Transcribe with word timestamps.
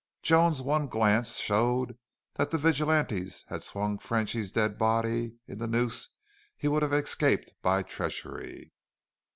Joan's 0.23 0.63
one 0.63 0.87
glance 0.87 1.35
showed 1.37 1.95
that 2.33 2.49
the 2.49 2.57
vigilantes 2.57 3.45
had 3.49 3.61
swung 3.61 3.99
Frenchy's 3.99 4.51
dead 4.51 4.79
body 4.79 5.35
in 5.47 5.59
the 5.59 5.67
noose 5.67 6.07
he 6.57 6.67
would 6.67 6.81
have 6.81 6.91
escaped 6.91 7.53
by 7.61 7.83
treachery. 7.83 8.71